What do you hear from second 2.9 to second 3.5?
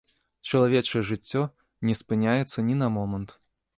момант.